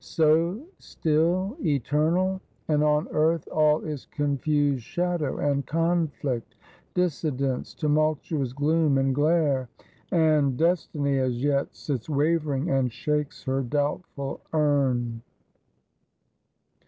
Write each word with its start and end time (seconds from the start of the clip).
So 0.03 0.65
still, 0.79 1.55
eternal! 1.63 2.41
and 2.67 2.83
on 2.83 3.07
Earth, 3.11 3.47
all 3.51 3.81
is 3.81 4.07
confused 4.07 4.81
shadow 4.83 5.37
and 5.37 5.63
conflict; 5.63 6.55
dissidence, 6.95 7.75
tumultuous 7.75 8.51
gloom 8.51 8.97
and 8.97 9.13
glare; 9.13 9.69
and 10.11 10.57
"Destiny 10.57 11.19
as 11.19 11.43
yet 11.43 11.75
sits 11.75 12.09
wavering, 12.09 12.71
and 12.71 12.91
shakes 12.91 13.43
her 13.43 13.61
doubtful 13.61 14.41
urn." 14.53 15.21